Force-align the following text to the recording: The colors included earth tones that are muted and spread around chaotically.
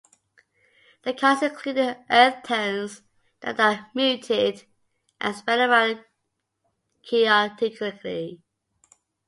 The 1.03 1.13
colors 1.13 1.43
included 1.43 1.95
earth 2.09 2.41
tones 2.41 3.03
that 3.41 3.59
are 3.59 3.85
muted 3.93 4.63
and 5.19 5.35
spread 5.35 5.59
around 5.59 6.03
chaotically. 7.03 8.41